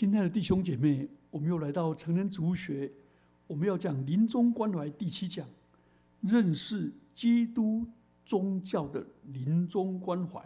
[0.00, 2.90] 亲爱的弟兄姐妹，我们又来到成人主学，
[3.46, 5.46] 我们要讲临终关怀第七讲，
[6.22, 7.86] 认识基督
[8.24, 10.42] 宗教的临终关怀。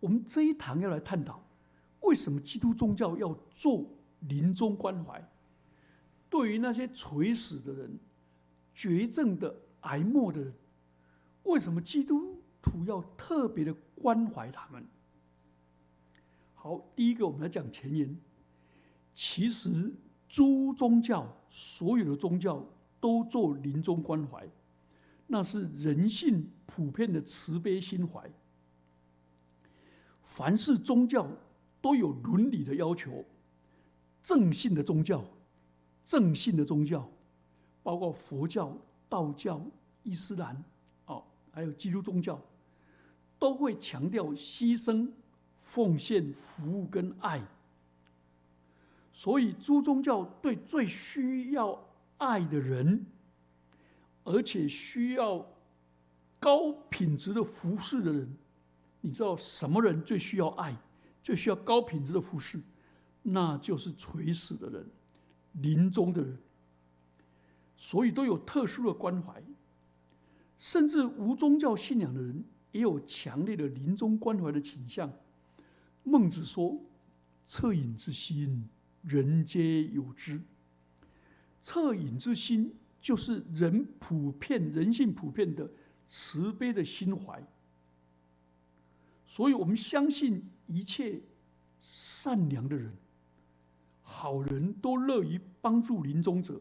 [0.00, 1.40] 我们这一堂要来探讨，
[2.00, 3.86] 为什么基督宗教要做
[4.18, 5.24] 临终关怀？
[6.28, 7.96] 对于那些垂死的人、
[8.74, 10.52] 绝症的癌末的人，
[11.44, 14.84] 为什么基督徒要特别的关怀他们？
[16.62, 18.14] 好，第一个我们来讲前言。
[19.14, 19.90] 其实
[20.28, 22.62] 诸宗教，所有的宗教
[23.00, 24.46] 都做临终关怀，
[25.26, 28.30] 那是人性普遍的慈悲心怀。
[30.22, 31.26] 凡是宗教
[31.80, 33.24] 都有伦理的要求，
[34.22, 35.24] 正信的宗教，
[36.04, 37.10] 正信的宗教，
[37.82, 38.76] 包括佛教、
[39.08, 39.64] 道教、
[40.02, 40.62] 伊斯兰，
[41.06, 42.38] 哦，还有基督宗教，
[43.38, 45.08] 都会强调牺牲。
[45.72, 47.40] 奉献、服务跟爱，
[49.12, 51.80] 所以诸宗教对最需要
[52.18, 53.06] 爱的人，
[54.24, 55.46] 而且需要
[56.40, 58.36] 高品质的服侍的人，
[59.00, 60.76] 你知道什么人最需要爱、
[61.22, 62.60] 最需要高品质的服侍？
[63.22, 64.84] 那就是垂死的人、
[65.52, 66.36] 临终的人，
[67.76, 69.40] 所以都有特殊的关怀，
[70.58, 75.08] 甚至无宗教信仰的人也有强烈的临终关怀的倾向。
[76.10, 76.76] 孟子说
[77.46, 78.68] ：“恻隐之心，
[79.02, 80.42] 人皆有之。
[81.62, 85.70] 恻隐之心，就是人普遍、人性普遍的
[86.08, 87.40] 慈悲的心怀。
[89.24, 91.20] 所以，我们相信一切
[91.80, 92.92] 善良的人、
[94.02, 96.60] 好人都乐于帮助临终者，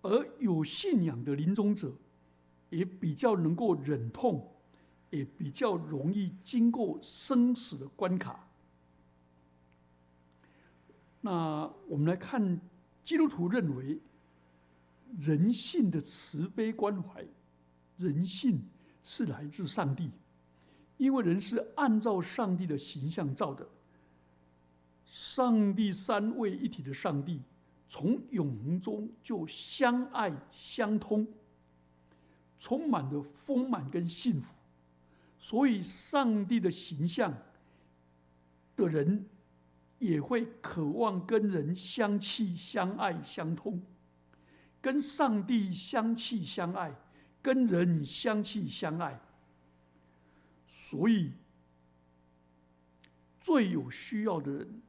[0.00, 1.92] 而有信仰的临终者，
[2.70, 4.48] 也比较能够忍痛。”
[5.12, 8.48] 也比较容易经过生死的关卡。
[11.20, 12.60] 那我们来看，
[13.04, 14.00] 基督徒认为
[15.20, 17.24] 人性的慈悲关怀，
[17.98, 18.60] 人性
[19.04, 20.10] 是来自上帝，
[20.96, 23.68] 因为人是按照上帝的形象造的。
[25.04, 27.38] 上帝三位一体的上帝，
[27.86, 31.28] 从永恒中就相爱相通，
[32.58, 34.54] 充满着丰满跟幸福。
[35.44, 37.36] 所以，上帝的形象
[38.76, 39.26] 的人
[39.98, 43.82] 也会渴望跟人相契、相爱、相通，
[44.80, 46.94] 跟上帝相契相爱，
[47.42, 49.20] 跟人相契相爱。
[50.68, 51.32] 所以，
[53.40, 54.80] 最有需要的人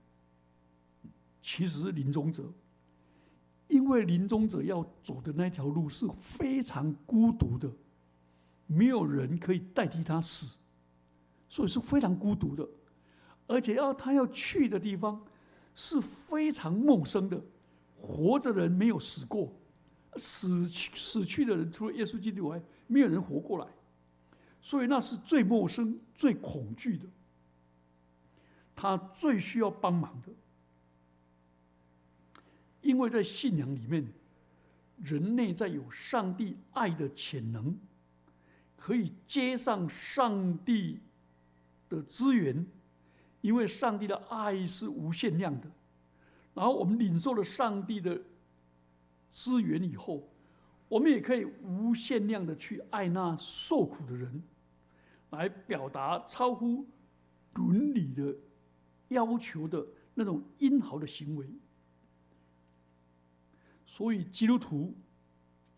[1.42, 2.44] 其实是临终者，
[3.68, 7.72] 因为临终者要走的那条路是非常孤独的。
[8.68, 10.57] 没有人可以代替他死，
[11.50, 12.68] 所以是非常孤独的，
[13.47, 15.24] 而且要他要去的地方
[15.75, 17.40] 是非常陌生的，
[17.96, 19.53] 活着的人没有死过，
[20.16, 23.68] 死去死去的人除了耶稣基督外，没有人活过来，
[24.62, 27.06] 所以那是最陌生、最恐惧的，
[28.75, 30.31] 他最需要帮忙的，
[32.81, 34.07] 因为在信仰里面，
[34.97, 37.78] 人内在有上帝爱的潜能。
[38.84, 41.00] 可以接上上帝
[41.88, 42.68] 的资源，
[43.40, 45.72] 因为上帝的爱是无限量的。
[46.54, 48.22] 然后我们领受了上帝的
[49.32, 50.30] 资源以后，
[50.90, 54.44] 我们也可以无限量的去爱那受苦的人，
[55.30, 56.86] 来表达超乎
[57.54, 58.36] 伦理的
[59.08, 61.48] 要求的那种英豪的行为。
[63.86, 64.94] 所以基督徒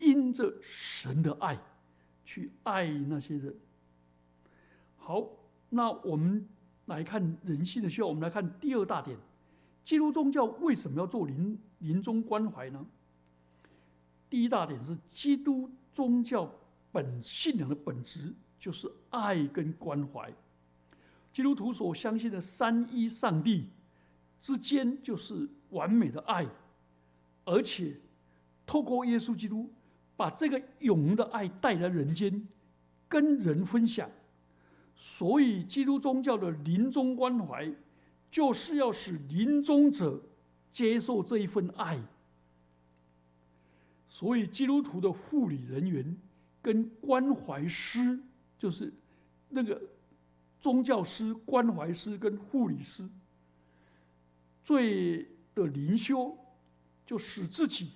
[0.00, 1.56] 因着神的爱。
[2.26, 3.54] 去爱那些人。
[4.98, 5.26] 好，
[5.70, 6.46] 那我们
[6.86, 8.06] 来看人性的需要。
[8.06, 9.16] 我们来看第二大点：
[9.84, 12.84] 基督宗教为什么要做临临终关怀呢？
[14.28, 16.52] 第一大点是基督宗教
[16.90, 20.30] 本信仰的本质就是爱跟关怀。
[21.32, 23.68] 基督徒所相信的三一上帝
[24.40, 26.44] 之间就是完美的爱，
[27.44, 28.00] 而且
[28.66, 29.70] 透过耶稣基督。
[30.16, 32.48] 把这个永恒的爱带来人间，
[33.08, 34.10] 跟人分享。
[34.96, 37.70] 所以，基督宗教的临终关怀，
[38.30, 40.22] 就是要使临终者
[40.72, 42.00] 接受这一份爱。
[44.08, 46.16] 所以，基督徒的护理人员
[46.62, 48.18] 跟关怀师，
[48.58, 48.90] 就是
[49.50, 49.82] 那个
[50.58, 53.06] 宗教师、关怀师跟护理师，
[54.64, 56.38] 最的灵修，
[57.04, 57.90] 就使自己。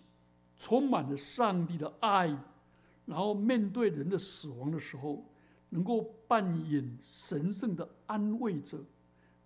[0.61, 2.27] 充满了上帝的爱，
[3.07, 5.25] 然后面对人的死亡的时候，
[5.71, 8.79] 能够扮演神圣的安慰者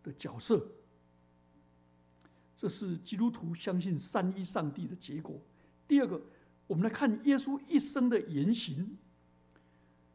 [0.02, 0.66] 的角色。
[2.56, 5.40] 这是基督徒相信三一上帝的结果。
[5.86, 6.20] 第二个，
[6.66, 8.96] 我们来看耶稣一生的言行，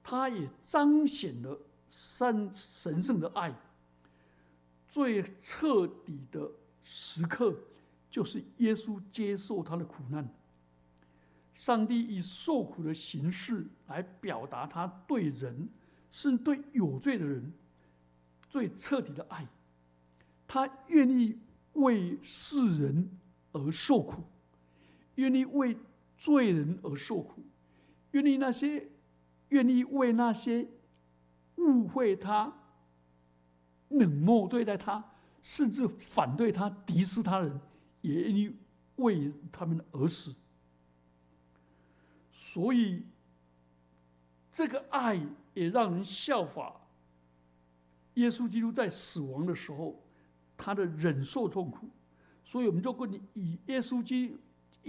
[0.04, 1.58] 他也彰显了
[1.90, 3.56] 三神圣的爱。
[4.90, 6.52] 最彻底的
[6.84, 7.56] 时刻，
[8.10, 10.28] 就是耶稣接受他的苦难。
[11.60, 15.68] 上帝以受苦的形式来表达他对人，
[16.10, 17.52] 甚至对有罪的人
[18.50, 19.46] 最彻底的爱。
[20.48, 21.38] 他愿意。
[21.74, 23.10] 为世人
[23.54, 24.24] 而受苦，
[25.16, 25.78] 愿意为
[26.18, 27.44] 罪人而受苦，
[28.12, 28.90] 愿意那些
[29.50, 30.68] 愿意为那些
[31.58, 32.52] 误会他、
[33.90, 35.12] 冷漠对待他，
[35.42, 37.62] 甚至反对他、敌视他人，
[38.02, 38.52] 也愿意
[38.96, 40.36] 为他们而死。
[42.52, 43.04] 所以，
[44.52, 45.24] 这个爱
[45.54, 46.82] 也让人效法
[48.16, 50.02] 耶稣基督在死亡的时候。
[50.62, 51.88] 他的忍受痛苦，
[52.44, 54.36] 所以我们就跟你以耶稣基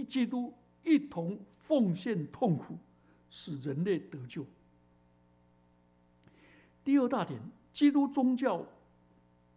[0.05, 0.53] 基督
[0.83, 2.77] 一同奉献痛苦，
[3.29, 4.45] 使人类得救。
[6.83, 7.39] 第二大点，
[7.71, 8.65] 基督宗教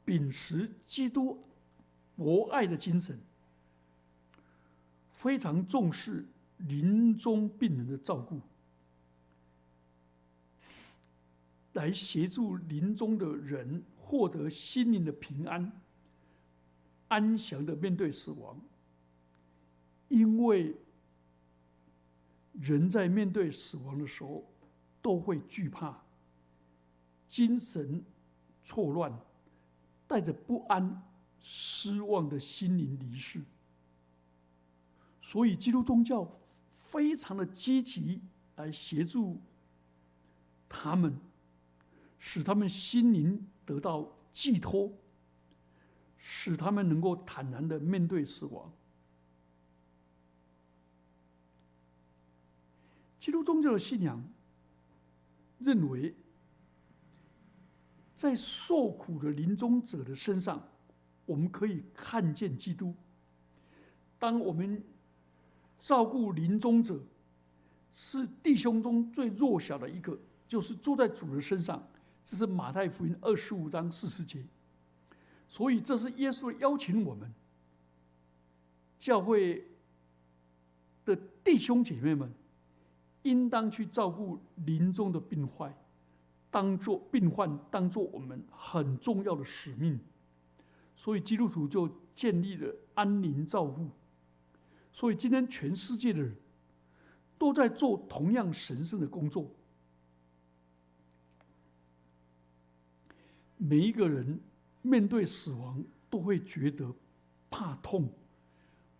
[0.04, 1.42] 秉持基督
[2.14, 3.18] 博爱的精神，
[5.10, 6.24] 非常重视
[6.68, 8.40] 临终病人的照顾，
[11.74, 15.72] 来协助临终的人获得心灵的平安。
[17.08, 18.60] 安详的面对死亡，
[20.08, 20.74] 因为
[22.54, 24.44] 人在面对死亡的时候
[25.00, 26.02] 都会惧怕、
[27.28, 28.02] 精神
[28.64, 29.16] 错乱，
[30.08, 31.02] 带着不安、
[31.40, 33.40] 失望的心灵离世。
[35.22, 36.28] 所以，基督宗教
[36.94, 38.22] 非常的积极
[38.54, 39.40] 来协助
[40.68, 41.18] 他们，
[42.20, 44.92] 使他们心灵得到寄托。
[46.26, 48.72] 使他们能够坦然的面对死亡。
[53.20, 54.24] 基督宗教的信仰
[55.58, 56.14] 认为，
[58.16, 60.66] 在受苦的临终者的身上，
[61.26, 62.94] 我们可以看见基督。
[64.18, 64.82] 当我们
[65.84, 66.98] 照顾临终者，
[67.92, 71.86] 是弟兄中最弱小的一个，就是坐在主的身上。
[72.24, 74.42] 这是马太福音二十五章四十节。
[75.46, 77.30] 所以，这是耶稣邀请我们
[78.98, 79.62] 教会
[81.04, 81.14] 的
[81.44, 82.32] 弟兄姐妹们，
[83.24, 85.70] 应当去照顾临终的病患，
[86.50, 90.00] 当做病患，当做我们很重要的使命。
[90.96, 93.90] 所以，基督徒就建立了安宁照护。
[94.94, 96.34] 所以，今天全世界的人
[97.36, 99.50] 都在做同样神圣的工作。
[103.58, 104.40] 每一个人。
[104.86, 106.94] 面对死亡，都会觉得
[107.48, 108.06] 怕痛、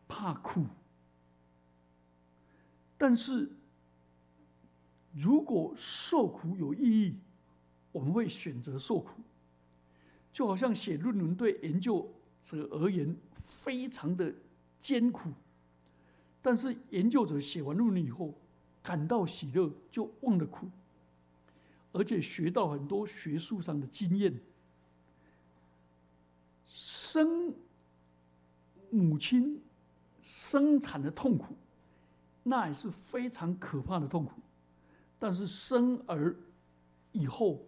[0.09, 0.65] 怕苦。
[2.97, 3.53] 但是，
[5.13, 7.19] 如果受苦有意义，
[7.93, 9.21] 我们会选择受苦。
[10.33, 13.15] 就好像写论文对研究者而言
[13.47, 14.35] 非常的
[14.81, 15.35] 艰苦，
[16.47, 18.35] 但是研究者写完论文以后
[18.83, 20.69] 感到喜乐，就忘了苦，
[21.91, 24.39] 而且学到很多学术上的经验。
[26.63, 27.55] 生
[28.91, 29.63] 母亲
[30.21, 31.57] 生产的痛苦，
[32.43, 34.33] 那也是非常可怕的痛苦。
[35.19, 36.37] 但是生儿
[37.13, 37.65] 以后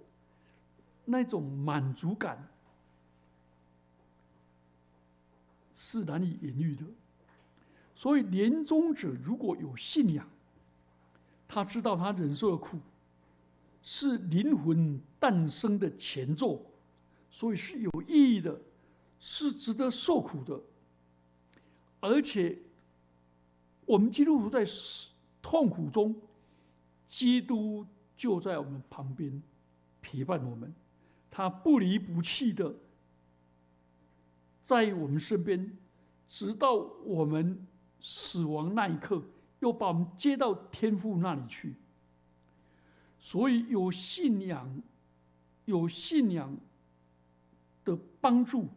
[1.06, 2.46] 那种满足感
[5.74, 6.84] 是难以言喻的。
[7.96, 10.28] 所以，临终者如果有信仰，
[11.48, 12.78] 他知道他忍受的苦
[13.82, 16.64] 是灵魂诞生的前奏，
[17.30, 18.60] 所以是有意义的。
[19.18, 20.60] 是值得受苦的，
[22.00, 22.58] 而且
[23.86, 24.62] 我们基督徒在
[25.40, 26.14] 痛苦中，
[27.06, 29.42] 基督就在我们旁边
[30.02, 30.72] 陪伴我们，
[31.30, 32.74] 他不离不弃的
[34.62, 35.76] 在我们身边，
[36.28, 37.66] 直到我们
[38.00, 39.22] 死亡那一刻，
[39.60, 41.76] 又把我们接到天父那里去。
[43.18, 44.82] 所以有信仰，
[45.64, 46.56] 有信仰
[47.84, 48.68] 的帮助。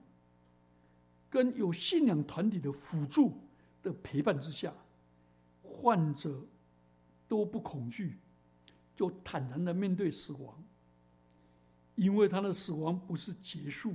[1.31, 3.39] 跟有信仰团体的辅助
[3.83, 4.73] 的陪伴之下，
[5.61, 6.43] 患者
[7.27, 8.17] 都不恐惧，
[8.95, 10.63] 就坦然的面对死亡，
[11.93, 13.93] 因为他的死亡不是结束，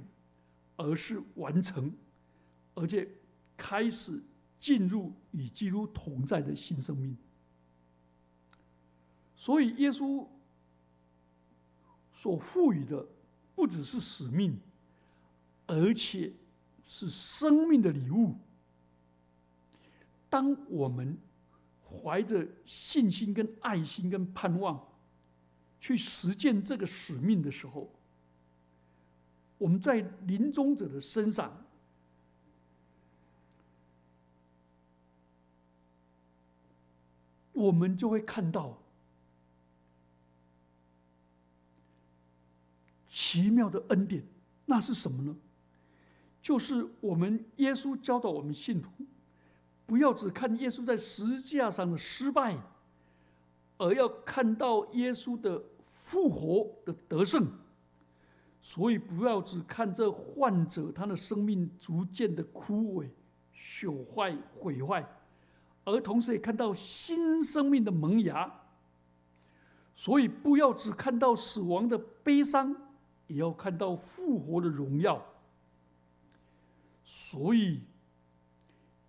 [0.76, 1.92] 而是完成，
[2.74, 3.08] 而且
[3.56, 4.22] 开始
[4.64, 7.14] 进入与基督同在的新生命。
[9.36, 10.26] 所以耶稣
[12.14, 13.06] 所赋予的
[13.54, 14.58] 不只是使命，
[15.66, 16.32] 而且
[16.86, 18.34] 是生命的礼物。
[20.30, 21.18] 当我们
[21.86, 24.82] 怀着信心、跟爱心、跟盼望，
[25.78, 27.92] 去实践这个使命的时候，
[29.58, 31.63] 我们在临终者的身上，
[37.66, 38.78] 我们就会看到
[43.06, 44.24] 奇妙的恩典。
[44.66, 45.36] 那是什么呢？
[46.40, 48.90] 就是我们耶稣教导我们信徒，
[49.86, 52.58] 不要只看耶稣在十字架上的失败，
[53.78, 55.62] 而要看到耶稣的
[56.02, 57.50] 复活的得胜。
[58.60, 63.08] 所以，不要只看这患者他的生命逐渐的枯萎、
[63.54, 65.06] 朽坏、毁坏，
[65.84, 68.60] 而同时也看到新生命的萌芽。
[69.94, 72.74] 所以，不要只看到死亡的悲伤，
[73.26, 75.24] 也要看到复活的荣耀。
[77.04, 77.80] 所以，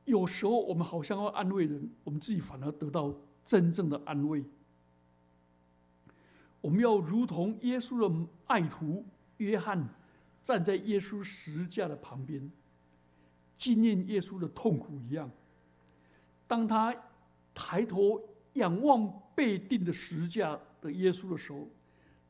[0.06, 3.14] 有时候我们好像要安慰人，我们自己反而得到
[3.46, 4.44] 真正的安慰。
[6.62, 9.06] 我们要如同耶稣的爱徒。
[9.38, 9.90] 约翰
[10.42, 12.50] 站在耶稣十字架的旁边，
[13.58, 15.30] 纪念耶稣的痛苦一样。
[16.48, 16.96] 当他
[17.54, 18.22] 抬头
[18.54, 21.68] 仰望被钉的十字架的耶稣的时候，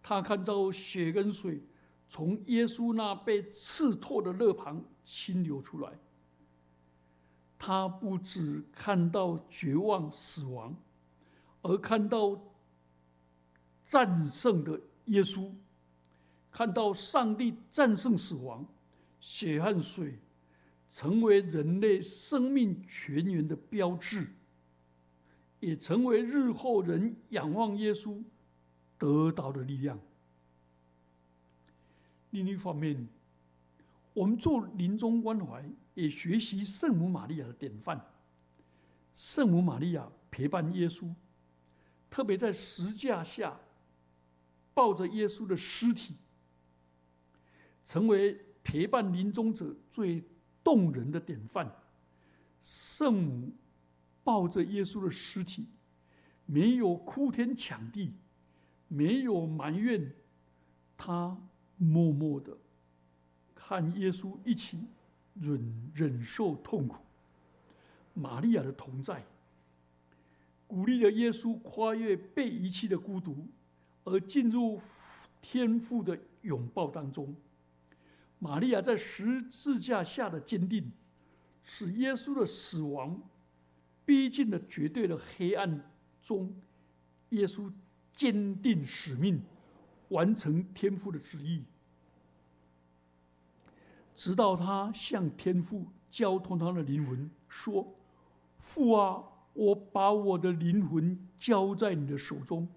[0.02, 1.62] 他看到血跟水
[2.08, 5.92] 从耶稣那被刺透的肋旁清流出来。
[7.58, 10.76] 他不只看到绝望死亡，
[11.62, 12.40] 而看到
[13.86, 15.52] 战胜的耶稣。
[16.52, 18.66] 看到上帝战胜死亡，
[19.20, 20.20] 血和水
[20.96, 24.26] 成为人类生命泉源的标志，
[25.60, 28.24] 也成为日后人仰望耶稣
[28.98, 30.00] 得到的力量。
[32.30, 33.06] 另一方面，
[34.14, 38.02] 我们做临终关怀，也学习圣母玛利亚的典范。
[39.14, 41.14] 圣母玛利亚陪伴耶稣，
[42.10, 43.60] 特别在石架下
[44.74, 46.16] 抱着耶稣的尸体。
[47.84, 50.24] 成为陪伴临终者最
[50.66, 51.72] 动人的典范。
[52.60, 53.54] 圣母
[54.24, 55.68] 抱着耶稣的尸体，
[56.46, 58.12] 没有哭天抢地，
[58.88, 60.12] 没有埋怨，
[60.98, 61.38] 她
[61.78, 62.58] 默默的
[63.54, 64.80] 看耶稣一起
[65.36, 66.98] 忍忍受痛苦。
[68.16, 69.24] 玛利亚的同在，
[70.66, 73.46] 鼓励了耶稣跨越被遗弃的孤独，
[74.06, 74.82] 而进入
[75.42, 77.36] 天父的拥抱当中。
[78.46, 80.92] 玛利亚在十字架下的坚定，
[81.64, 83.20] 使耶稣的死亡
[84.06, 86.56] 逼近了绝对的黑暗中，
[87.30, 87.74] 耶稣
[88.16, 89.42] 坚定使命，
[90.10, 91.64] 完成天父的旨意，
[94.16, 97.96] 直到他向天父交托他的灵魂，说
[98.62, 99.24] ：“父啊，
[99.54, 102.68] 我把我的灵魂交在你的手中。”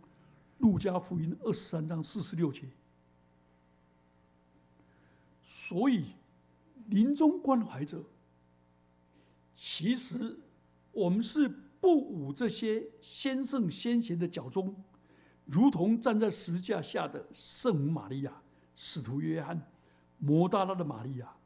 [0.61, 2.63] 路加福音二十三章四十六节。
[5.69, 6.07] 所以，
[6.87, 8.03] 临终关怀者，
[9.55, 10.39] 其实
[10.93, 11.47] 我们是
[11.79, 14.75] 不捂这些先圣先贤的脚中，
[15.45, 18.33] 如同站在石架下的圣母玛利亚、
[18.75, 19.61] 使徒约翰、
[20.17, 21.37] 摩大拉的玛利亚，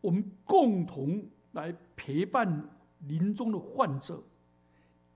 [0.00, 2.68] 我们共同来陪伴
[3.06, 4.20] 临终的患者，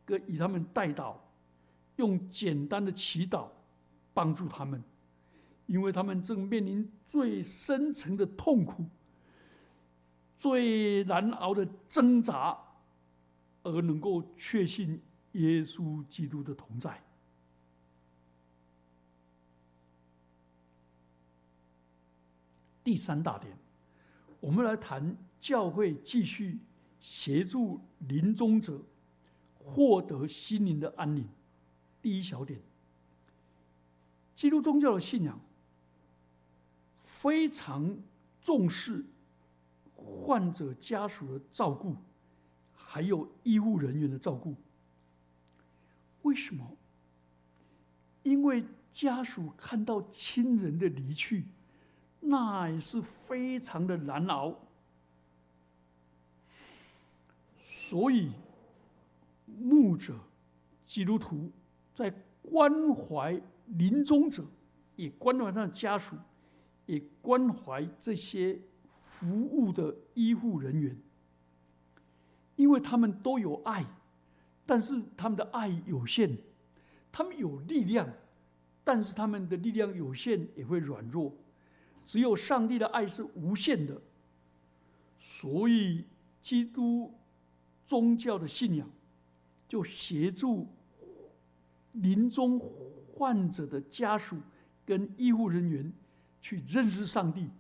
[0.05, 1.17] 跟以他们带祷，
[1.97, 3.49] 用简单的祈祷
[4.15, 4.81] 帮助他们。
[5.69, 8.87] 因为他们正面临最深层的痛苦、
[10.39, 12.59] 最难熬的挣扎，
[13.63, 14.99] 而能够确信
[15.33, 17.03] 耶稣基督的同在。
[22.83, 23.55] 第三大点，
[24.41, 26.59] 我们来谈教会继续
[26.99, 28.81] 协助临终者
[29.59, 31.29] 获得心灵的安宁。
[32.01, 32.59] 第一小点，
[34.35, 35.39] 基督宗教的信仰。
[37.21, 37.97] 非常
[38.41, 39.05] 重视
[39.95, 41.97] 患者家属的照顾，
[42.73, 44.55] 还有医护人员的照顾。
[46.23, 46.65] 为什么？
[48.23, 51.45] 因为家属看到亲人的离去，
[52.21, 54.55] 那也是非常的难熬。
[57.63, 58.31] 所以，
[59.47, 60.15] 牧者、
[60.87, 61.51] 基督徒
[61.95, 64.45] 在关怀临终者，
[64.95, 66.15] 也关怀他的家属。
[66.89, 68.59] 也关怀这些
[68.97, 70.97] 服务的医护人员，
[72.57, 73.85] 因为他们都有爱，
[74.65, 76.35] 但是他们的爱有限，
[77.13, 78.09] 他们有力量，
[78.83, 81.31] 但是他们的力量有限，也会软弱。
[82.07, 84.01] 只有上帝的爱是无限的，
[85.21, 86.07] 所以
[86.41, 87.13] 基督
[87.85, 88.91] 宗教的信仰
[89.69, 90.67] 就协助
[91.93, 92.59] 临终
[93.13, 94.39] 患者的家属
[94.87, 95.93] 跟医护人员
[96.41, 97.51] 去认识上帝，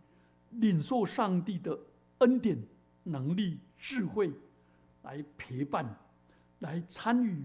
[0.50, 1.78] 领受上帝的
[2.18, 2.58] 恩典、
[3.04, 4.32] 能力、智慧，
[5.02, 5.98] 来陪伴，
[6.60, 7.44] 来参与，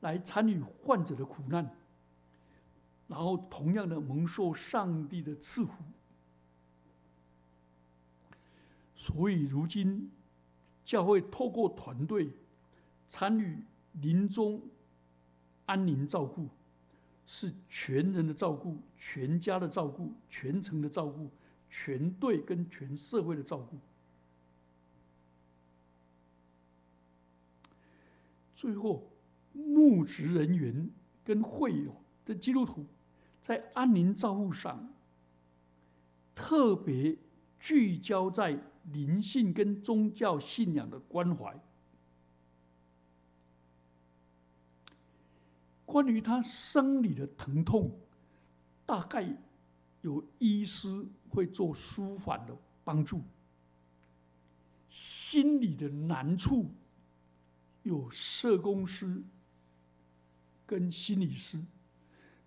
[0.00, 1.68] 来参与患者的苦难，
[3.08, 5.72] 然后同样的蒙受上帝的赐福。
[8.94, 10.10] 所以，如今
[10.84, 12.30] 教会透过团队
[13.08, 14.62] 参与临终
[15.66, 16.48] 安宁照顾，
[17.34, 21.30] 是全人的照顾、全家的照顾、全程的照顾、
[21.70, 23.78] 全队跟全社会的照顾。
[28.54, 29.08] 最后，
[29.54, 30.90] 牧职人员
[31.24, 31.96] 跟会友
[32.26, 32.84] 的基督徒，
[33.40, 34.92] 在安宁照顾上
[36.34, 37.16] 特别
[37.58, 38.62] 聚焦在。
[38.90, 41.56] 灵性跟宗教信仰的关怀，
[45.92, 47.92] 关于他生理的疼痛，
[48.86, 49.28] 大概
[50.00, 53.18] 有医师会做舒缓的帮助；
[54.88, 56.70] 心理的难处，
[57.82, 59.22] 有社工师
[60.64, 61.58] 跟心理师；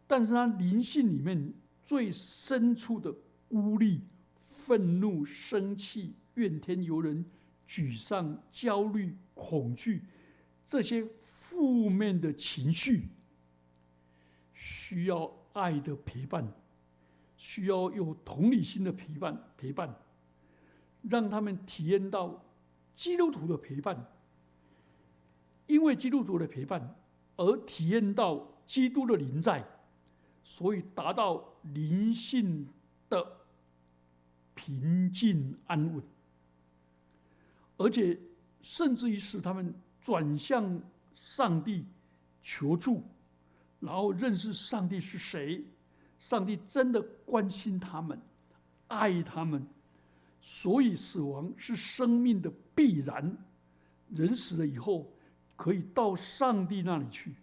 [0.07, 1.53] 但是他灵性里面
[1.85, 3.13] 最深处的
[3.47, 4.01] 孤立、
[4.49, 6.15] 愤怒、生气。
[6.33, 7.23] 怨天尤人、
[7.65, 10.03] 沮丧、焦虑、恐惧，
[10.65, 13.07] 这些负面的情绪，
[14.67, 16.51] 需要爱的陪伴，
[17.37, 19.95] 需要有同理心的陪伴，陪伴，
[21.03, 22.43] 让他们体验到
[22.95, 24.07] 基督徒的陪伴，
[25.67, 26.95] 因为基督徒的陪伴
[27.35, 29.63] 而体验到基督的临在，
[30.43, 32.67] 所以达到灵性
[33.07, 33.37] 的
[34.55, 36.03] 平静安稳。
[37.77, 38.19] 而且，
[38.61, 40.81] 甚至于使他们转向
[41.13, 41.85] 上帝
[42.41, 43.03] 求助，
[43.79, 45.63] 然后认识上帝是谁，
[46.19, 48.19] 上帝真的关心他们，
[48.87, 49.65] 爱他们，
[50.41, 53.37] 所以死亡是生命的必然。
[54.09, 55.11] 人死了以后，
[55.55, 57.33] 可以到上帝那里去，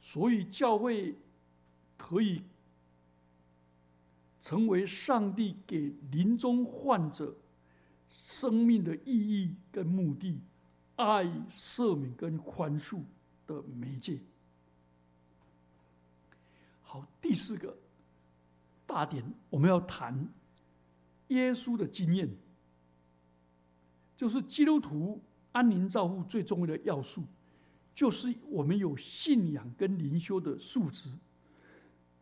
[0.00, 1.16] 所以教会
[1.96, 2.42] 可以
[4.40, 7.34] 成为上帝给临终患者。
[8.14, 10.38] 生命的意义跟目的，
[10.96, 13.00] 爱、赦免跟宽恕
[13.46, 14.20] 的媒介。
[16.92, 17.74] 好，第四个
[18.86, 20.28] 大点，我们要谈
[21.28, 22.28] 耶稣的经验，
[24.14, 25.18] 就是基督徒
[25.52, 27.24] 安宁照护最重要的要素，
[27.94, 31.10] 就是我们有信仰跟灵修的素质。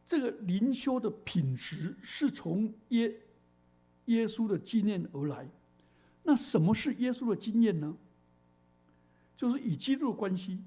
[0.06, 3.12] 这个灵修的品质是从耶
[4.04, 5.48] 耶稣的经验而来。
[6.22, 7.96] 那什么是耶稣的经验呢？
[9.36, 10.62] 就是与基督的关系，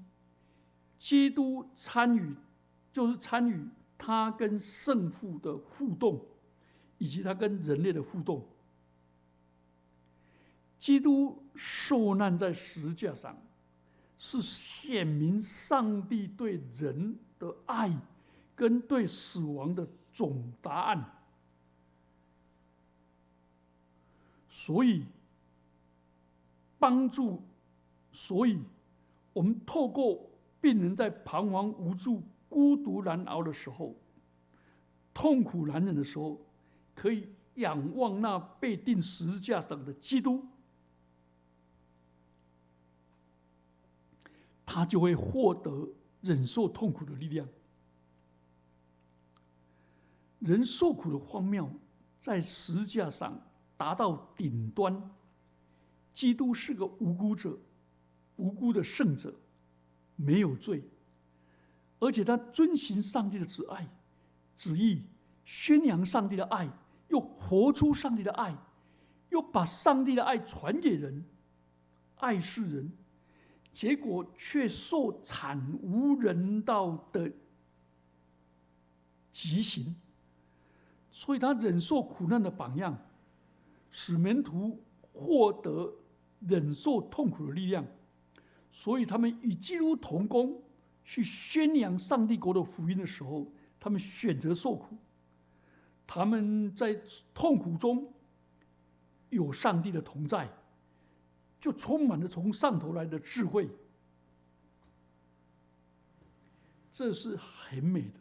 [0.98, 2.34] 基督参与，
[2.92, 3.66] 就是参与
[4.04, 6.20] 他跟圣父的互动，
[6.98, 8.46] 以及他跟人类的互动。
[10.78, 13.34] 基督受难在十字架上，
[14.18, 17.96] 是显明上帝对人的爱
[18.54, 21.04] 跟对死亡的总答案。
[24.50, 25.04] 所以。
[26.76, 27.42] 帮助，
[28.12, 28.58] 所以，
[29.32, 30.28] 我们透过
[30.60, 32.22] 病人在彷徨无助、
[32.54, 33.96] 孤独难熬的时候，
[35.12, 36.40] 痛苦难忍的时候，
[36.94, 40.46] 可以仰望那被钉十字架上的基督，
[44.64, 45.88] 他就会获得
[46.20, 47.48] 忍受痛苦的力量。
[50.38, 51.68] 人受苦的荒谬，
[52.20, 53.36] 在十字架上
[53.76, 55.10] 达到顶端。
[56.12, 57.58] 基督是个无辜者，
[58.36, 59.34] 无辜的圣者，
[60.14, 60.84] 没有罪，
[62.04, 63.88] 而且他遵行上帝的旨爱、
[64.56, 65.02] 旨意，
[65.44, 66.68] 宣扬上帝的爱，
[67.08, 68.54] 又活出上帝的爱，
[69.30, 71.24] 又把上帝的爱传给人，
[72.16, 72.92] 爱世人，
[73.72, 77.32] 结果却受惨无人道的
[79.32, 79.96] 极刑，
[81.10, 82.98] 所以他忍受苦难的榜样，
[83.90, 85.90] 使门徒获得。
[86.46, 87.82] 忍受痛苦的力量，
[88.70, 90.62] 所以他们与基督同工，
[91.04, 93.46] 去宣扬上帝国的福音的时候，
[93.78, 94.96] 他们选择受苦。
[96.06, 97.00] 他们在
[97.32, 98.12] 痛苦中
[99.30, 100.48] 有上帝的同在，
[101.60, 103.68] 就充满了从上头来的智慧。
[106.92, 108.20] 这是很美的。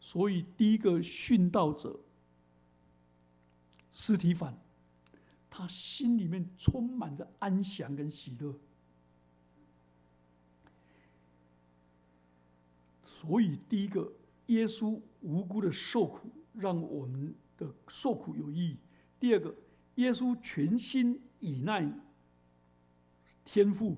[0.00, 1.98] 所以第一个殉道者
[3.90, 4.58] 斯提凡，
[5.48, 8.54] 他心里面充满着安详跟喜乐。
[13.26, 14.12] 所以第一个，
[14.46, 18.76] 耶稣无辜的受苦，让我们的受苦有意义。
[19.18, 19.54] 第二个，
[19.94, 21.90] 耶稣全心倚赖
[23.44, 23.96] 天赋，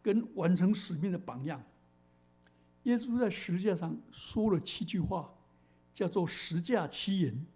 [0.00, 1.62] 跟完成使命的榜样。
[2.84, 5.34] 耶稣在十字架上说了七句话，
[5.92, 7.46] 叫做“十架七言”。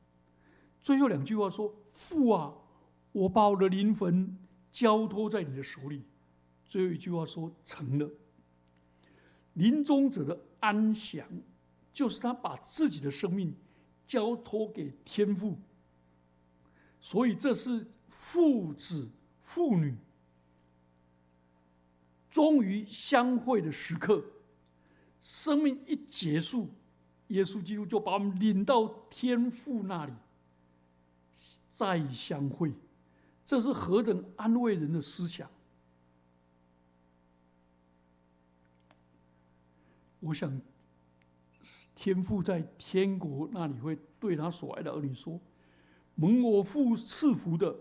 [0.81, 2.55] 最后两句话说：“父啊，
[3.13, 4.37] 我把我的灵魂
[4.73, 6.03] 交托在你的手里。”
[6.67, 8.11] 最后一句话说：“成了。”
[9.55, 11.27] 临终者的安详，
[11.93, 13.55] 就是他把自己的生命
[14.07, 15.59] 交托给天父。
[17.01, 19.09] 所以，这是父子、
[19.41, 19.97] 父女
[22.31, 24.25] 终于相会的时刻。
[25.21, 26.71] 生命一结束，
[27.29, 30.13] 耶稣基督就把我们领到天父那里，
[31.71, 32.73] 再相会。
[33.45, 35.51] 这是何等安慰人的思想！
[40.29, 40.61] 我想，
[41.95, 45.41] 天父在天国那里会对他所爱的儿女说
[46.17, 47.75] ：“蒙我父赐福的，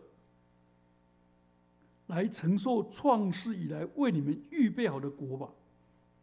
[2.08, 5.54] 来承受创世以来为你们预备好的国吧。”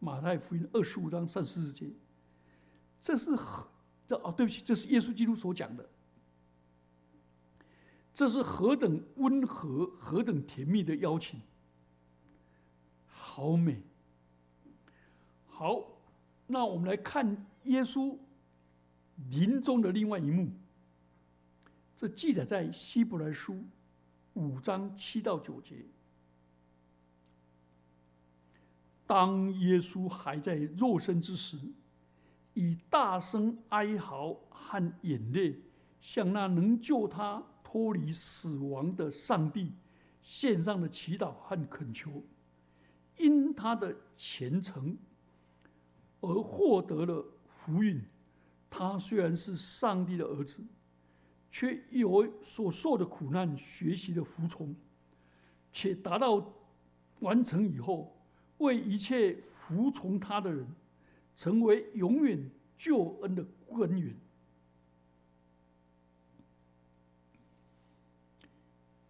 [0.01, 1.91] 马太福音二十五章三十四节，
[3.01, 3.69] 这是何
[4.07, 4.33] 这哦？
[4.35, 5.89] 对不起，这是耶稣基督所讲的。
[8.15, 11.41] 这是何等温和、何等甜蜜的邀请，
[13.09, 13.83] 好美。
[15.47, 15.94] 好，
[16.47, 18.17] 那我们来看耶稣
[19.31, 20.51] 临终的另外一幕。
[21.97, 23.65] 这记载在希伯来书
[24.35, 25.77] 五章七到九节。
[29.07, 31.59] 当耶稣还在肉身之时，
[32.55, 35.61] 以大声哀嚎和眼泪，
[36.01, 39.73] 向那能救他脱离死亡的上帝
[40.21, 42.23] 献上的祈祷和恳求，
[43.19, 44.97] 因他的虔诚
[46.27, 48.03] 而获得了福运。
[48.71, 50.63] 他虽然是上帝的儿子，
[51.51, 54.75] 却有所受的苦难学习的服从，
[55.73, 56.53] 且达到
[57.21, 58.11] 完成以后。
[58.59, 60.65] 为一切服从他的人，
[61.35, 64.15] 成为永远救恩的根源。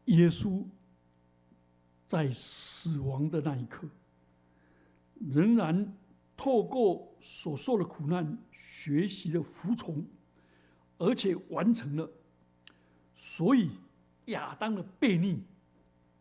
[0.07, 0.65] 耶稣
[2.09, 3.87] 在死亡的那一刻，
[5.21, 5.95] 仍然
[6.37, 10.05] 透过所受的苦难，学习了服从，
[10.99, 12.11] 而且完成了。
[13.15, 13.71] 所以
[14.27, 15.43] 亚当的悖逆，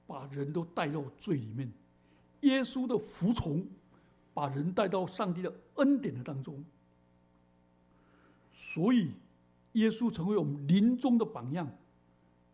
[0.06, 1.72] 把人都带到罪里面。
[2.42, 3.66] 耶稣的服从，
[4.34, 6.64] 把人带到上帝的恩典的当中。
[8.54, 9.12] 所以，
[9.74, 11.70] 耶稣成为我们临终的榜样，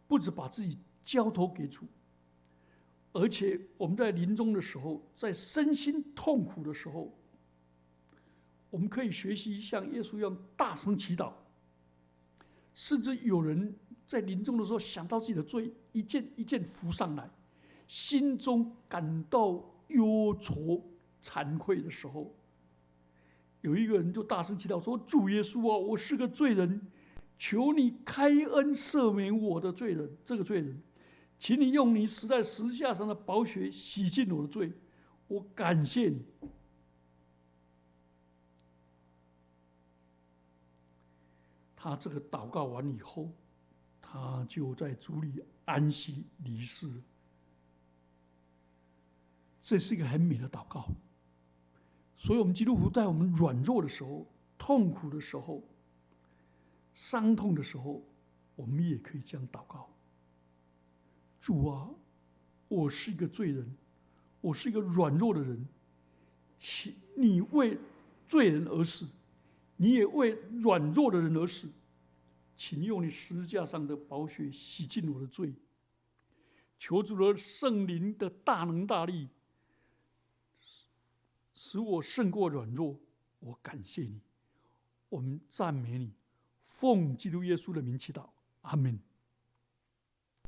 [0.08, 1.86] 不止把自己交托给主，
[3.14, 7.12] 而且我们在临终的时候，在身心痛苦的时候，
[8.70, 11.32] 我们可以学习像耶稣一样大声祈祷。
[12.74, 17.30] 甚至有人在临终的时候想到自己的罪，一件一件浮上来，
[17.88, 19.66] 心中感到。
[19.90, 20.88] 忧愁、
[21.20, 22.32] 惭愧的时候，
[23.62, 26.80] 有一个人就大声祈祷说：“主耶稣啊，我是个罪人，
[27.40, 30.16] 求你开恩赦免我的罪人。
[30.24, 30.80] 这个罪人，
[31.40, 34.72] 请你用你死在十字架上的宝血洗净我的罪。
[35.28, 36.22] 我感谢你。”
[41.82, 43.32] 他这个祷告完以后，
[44.02, 46.92] 他就在主里安息离世。
[49.62, 50.90] 这是一个很美的祷告，
[52.18, 55.64] 所以，我们基督徒在我们软弱的时候、痛苦的时候、
[56.94, 58.04] 伤痛的时候，
[58.58, 59.88] 我们也可以这样祷告：
[61.40, 61.90] 主啊，
[62.68, 63.74] 我是一个罪人，
[64.42, 65.66] 我是一个软弱的人，
[66.58, 67.78] 请你为
[68.28, 69.08] 罪人而死，
[69.82, 71.70] 你也为软弱的人而死，
[72.58, 75.54] 请用你十字架上的宝血洗净我的罪，
[76.78, 79.30] 求主的圣灵的大能大力。
[81.54, 83.00] 使我胜过软弱，
[83.40, 84.20] 我感谢你，
[85.08, 86.12] 我们赞美你，
[86.68, 88.30] 奉基督耶稣的名祈祷，
[88.62, 89.00] 阿门。